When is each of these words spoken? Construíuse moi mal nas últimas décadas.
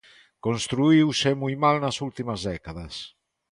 Construíuse 0.45 1.29
moi 1.41 1.53
mal 1.63 1.75
nas 1.83 1.97
últimas 2.07 2.39
décadas. 2.49 2.93